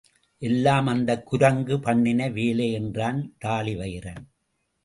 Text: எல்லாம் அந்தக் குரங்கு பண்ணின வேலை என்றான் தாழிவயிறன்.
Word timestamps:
எல்லாம் 0.41 0.87
அந்தக் 0.87 1.25
குரங்கு 1.25 1.79
பண்ணின 1.79 2.29
வேலை 2.29 2.71
என்றான் 2.71 3.33
தாழிவயிறன். 3.45 4.23